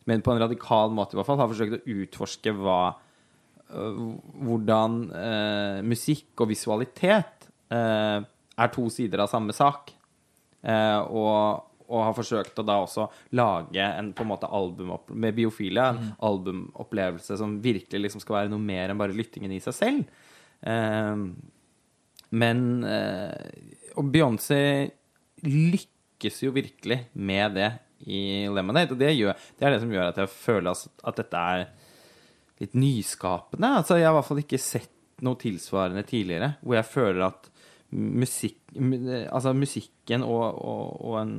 [0.06, 4.02] men på en radikal måte i hvert fall har forsøkt å utforske hva uh,
[4.46, 9.92] hvordan eh, musikk og visualitet eh, er to sider av samme sak.
[10.66, 13.04] og, og har forsøkt å da også
[13.38, 16.14] lage en på en måte album med biofile, en mm.
[16.30, 20.16] albumopplevelse som virkelig liksom skal være noe mer enn bare lyttingen i seg selv.
[22.42, 24.64] men Og Beyoncé
[25.46, 27.72] lykkes lykkes jo virkelig med det
[28.08, 28.94] i Lemonade.
[28.94, 31.66] Og det, gjør, det er det som gjør at jeg føler at dette er
[32.62, 33.74] litt nyskapende.
[33.82, 34.92] Altså, jeg har i hvert fall ikke sett
[35.24, 37.50] noe tilsvarende tidligere hvor jeg føler at
[37.96, 38.58] musikk,
[39.32, 41.36] altså musikken og, og, og en,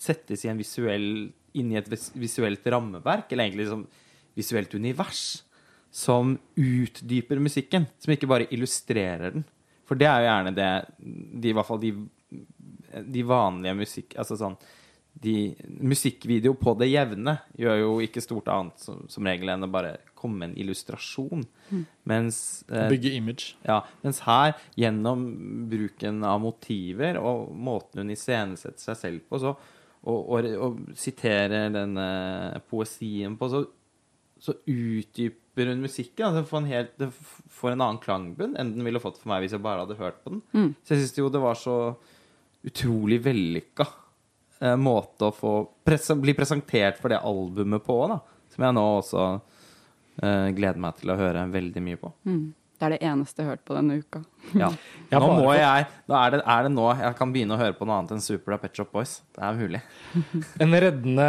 [0.00, 1.08] settes i en visuell
[1.54, 3.82] inn i et visuelt rammeverk, eller egentlig liksom
[4.34, 5.44] visuelt univers,
[5.94, 7.84] som utdyper musikken.
[8.02, 9.44] Som ikke bare illustrerer den.
[9.84, 11.92] For det er jo gjerne det de, i hvert fall de
[13.02, 14.16] de vanlige musikk...
[14.20, 14.58] Altså sånn
[15.14, 19.70] de, Musikkvideo på det jevne gjør jo ikke stort annet som, som regel enn å
[19.70, 21.44] bare komme med en illustrasjon.
[21.68, 21.84] Mm.
[22.10, 22.38] Mens
[22.70, 23.54] eh, Bygge image.
[23.66, 25.22] Ja, mens her, gjennom
[25.70, 29.54] bruken av motiver og måten hun iscenesetter seg selv på, så,
[30.04, 32.08] og, og, og siterer denne
[32.70, 33.62] poesien på, så,
[34.42, 36.26] så utdyper hun musikken.
[36.30, 39.44] Altså får en helt, det får en annen klangbunn enn den ville fått for meg
[39.44, 40.44] hvis jeg bare hadde hørt på den.
[40.56, 40.74] Mm.
[40.82, 41.78] Så jeg syns jo det var så
[42.64, 43.86] utrolig vellykka
[44.60, 48.20] eh, måte å få pres bli presentert for det albumet på, da.
[48.54, 49.24] Som jeg nå også
[50.22, 52.12] eh, gleder meg til å høre veldig mye på.
[52.28, 52.44] Mm.
[52.74, 54.20] Det er det eneste jeg har hørt på denne uka.
[54.62, 54.70] ja.
[55.14, 57.86] Nå må jeg Nå er det, er det, nå jeg kan begynne å høre på
[57.86, 59.20] noe annet enn Super Pet Shop Boys.
[59.36, 59.80] Det er mulig.
[60.64, 61.28] en reddende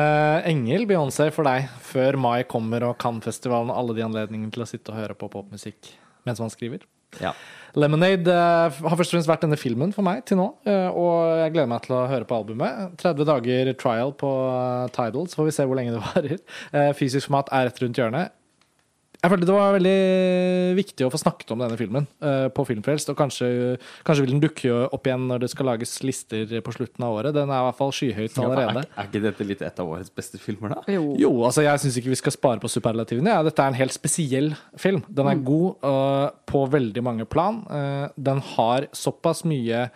[0.49, 4.93] engel, Beyoncé, for deg før mai kommer og Cannes-festivalen alle de anledningene til å sitte
[4.93, 5.93] og høre på popmusikk
[6.25, 6.81] mens man skriver.
[7.21, 7.33] Ja.
[7.75, 11.41] Lemonade uh, har først og fremst vært denne filmen for meg til nå, uh, og
[11.41, 12.95] jeg gleder meg til å høre på albumet.
[13.01, 16.95] 30 dager trial på uh, Tidal, så får vi se hvor lenge det varer.
[16.95, 18.35] fysisk format er rett rundt hjørnet.
[19.25, 19.99] Jeg følte det var veldig
[20.77, 23.09] viktig å få snakket om denne filmen uh, på Filmfrelst.
[23.09, 23.47] Og kanskje,
[24.05, 27.33] kanskje vil den dukke opp igjen når det skal lages lister på slutten av året.
[27.33, 28.83] Den er i hvert fall skyhøyt allerede.
[28.83, 30.83] Er, er ikke dette litt et av årets beste filmer, da?
[30.93, 31.15] Jo.
[31.17, 33.33] Jo, altså jeg syns ikke vi skal spare på superlativene.
[33.33, 35.01] Ja, dette er en helt spesiell film.
[35.09, 37.63] Den er god uh, på veldig mange plan.
[37.65, 39.87] Uh, den har såpass mye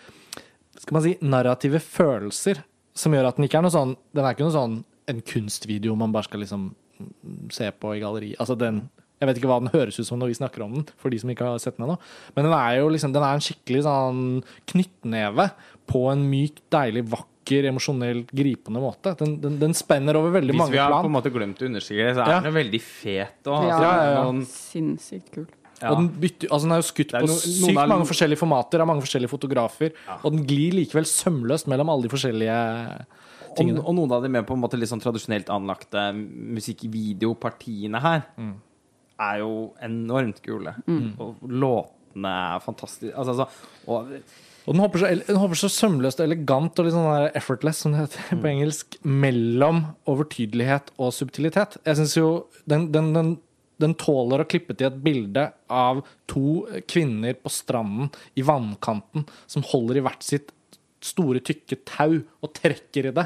[0.80, 2.64] skal man si, narrative følelser
[2.98, 5.96] som gjør at den ikke er noe sånn Den er ikke noe sånn en kunstvideo
[5.98, 8.36] man bare skal liksom mm, se på i galleri.
[8.38, 8.84] Altså den
[9.20, 11.18] jeg vet ikke hva den høres ut som når vi snakker om den, for de
[11.20, 11.98] som ikke har sett den ennå.
[12.36, 14.22] Men den er jo liksom, den er en skikkelig sånn
[14.72, 15.50] knyttneve
[15.90, 19.16] på en myk, deilig, vakker, emosjonelt gripende måte.
[19.20, 21.66] Den, den, den spenner over veldig Hvis mange vi har på en måte glemt å
[21.68, 22.40] understreke det, så er Ja.
[22.40, 23.64] den jo veldig fet òg.
[23.68, 24.24] Ja, ja, ja.
[24.24, 25.48] Noen, Sinnssykt kul.
[25.82, 25.90] ja.
[25.92, 28.38] Og den, bytter, altså den er jo skutt er på no- noen sykt mange forskjellige
[28.44, 29.92] formater av mange forskjellige fotografer.
[30.24, 32.60] Og den glir likevel sømløst mellom alle de forskjellige
[33.58, 33.82] tingene.
[33.84, 38.56] og noen av de med på en måte litt sånn tradisjonelt anlagte musikkvideopartiene her Mm.
[39.20, 39.54] Er jo
[39.84, 40.76] enormt kule.
[41.20, 43.12] Og låtene er fantastiske.
[43.16, 43.50] Altså, altså,
[43.88, 44.14] og
[44.70, 47.94] Og den hopper, så, den hopper så sømløst og elegant og litt sånn effortless, som
[47.96, 48.42] det heter Mm.
[48.44, 51.78] på engelsk, mellom overtydelighet og subtilitet.
[51.88, 52.28] Jeg syns jo
[52.70, 53.32] den, den, den,
[53.82, 59.64] den tåler å klippe til et bilde av to kvinner på stranden i vannkanten som
[59.72, 60.52] holder i hvert sitt
[61.02, 63.26] store, tykke tau og trekker i det.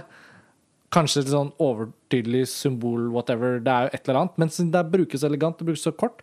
[0.93, 3.57] Kanskje et sånn overtydelig symbol, whatever.
[3.63, 4.39] Det er jo et eller annet.
[4.41, 6.21] Men siden det brukes elegant, det brukes så kort.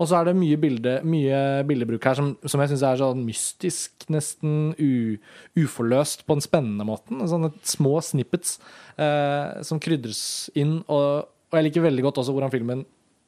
[0.00, 3.20] Og så er det mye, bilde, mye bildebruk her som, som jeg syns er sånn
[3.26, 5.18] mystisk, nesten u,
[5.60, 7.20] uforløst på den spennende måten.
[7.30, 8.56] Sånne små snippets
[8.96, 10.22] eh, som krydres
[10.58, 10.80] inn.
[10.88, 12.84] Og, og jeg liker veldig godt også hvordan filmen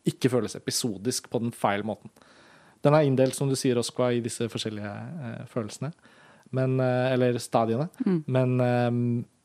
[0.08, 2.10] ikke føles episodisk på den feil måten.
[2.84, 5.92] Den er inndelt, som du sier, Oskva, i disse forskjellige eh, følelsene.
[6.54, 7.88] Men, eh, eller stadiene.
[8.26, 8.90] Men, eh,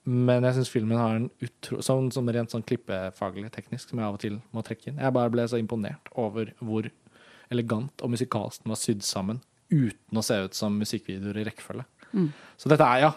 [0.10, 1.80] men jeg syns filmen har en utro...
[1.86, 5.02] Sånn, sånn rent sånn klippefaglig, teknisk, som jeg av og til må trekke inn.
[5.02, 6.90] Jeg bare ble så imponert over hvor
[7.54, 11.86] elegant og musikalsk den var sydd sammen uten å se ut som musikkvideoer i rekkefølge.
[12.58, 13.12] Så dette er, ja,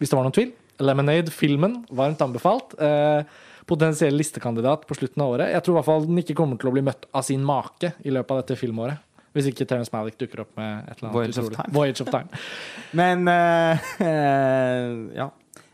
[0.00, 2.76] hvis det var noen tvil, Lemonade-filmen, varmt anbefalt.
[2.78, 3.24] Eh,
[3.66, 5.50] potensiell listekandidat på slutten av året.
[5.52, 7.92] Jeg tror i hvert fall den ikke kommer til å bli møtt av sin make
[8.06, 9.02] i løpet av dette filmåret.
[9.36, 11.58] Hvis ikke Terence Malick dukker opp med et eller annet Voyage of utrolig.
[11.58, 11.74] Time.
[11.74, 12.40] Voyage of Time.
[13.00, 15.28] Men uh, uh, ja.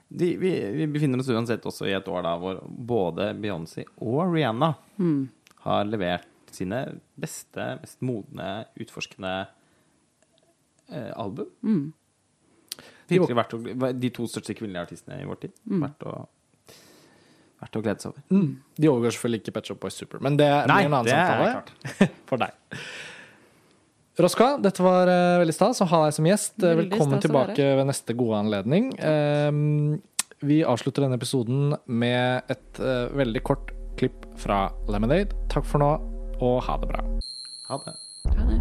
[0.09, 4.35] De, vi, vi befinner oss uansett også i et år da hvor både Beyoncé og
[4.35, 4.75] Rihanna
[5.65, 6.85] har levert sine
[7.19, 9.33] beste, mest modne, utforskende
[10.89, 11.51] eh, album.
[13.11, 13.61] Virkelig verdt å,
[13.93, 15.57] de to største kvinnelige artistene i vår tid.
[15.83, 16.77] Verdt, å,
[17.65, 18.27] verdt å glede seg over.
[18.31, 18.53] Mm.
[18.79, 22.09] De overgår selvfølgelig ikke Pet Shop Boys Super, men det Nei, blir en annen samtale
[22.31, 22.79] for deg.
[24.19, 26.55] Roska, dette var uh, veldig stas å ha deg som gjest.
[26.63, 28.93] Eh, Veldig Velkommen tilbake ved neste gode anledning.
[29.03, 29.97] Ehm,
[30.45, 35.35] vi avslutter denne episoden med et uh, veldig kort klipp fra Lemonade.
[35.51, 35.91] Takk for nå,
[36.39, 37.03] og ha det bra.
[37.73, 37.97] Ha det.
[38.37, 38.61] Ha det.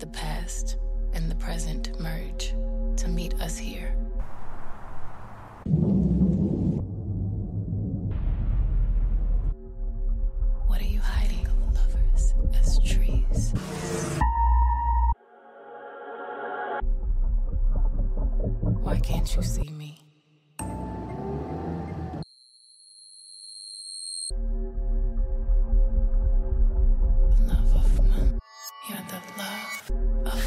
[0.00, 0.78] The past
[1.14, 2.56] and the present merge
[2.96, 3.92] to meet us here.
[18.84, 19.98] Why can't you see me?
[27.40, 28.38] Love of my
[28.88, 29.90] you're the love
[30.26, 30.44] of